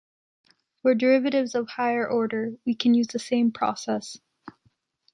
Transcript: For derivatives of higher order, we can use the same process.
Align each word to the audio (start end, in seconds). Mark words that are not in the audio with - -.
For 0.81 0.95
derivatives 0.95 1.53
of 1.53 1.69
higher 1.69 2.09
order, 2.09 2.57
we 2.65 2.73
can 2.73 2.95
use 2.95 3.05
the 3.09 3.19
same 3.19 3.51
process. 3.51 4.19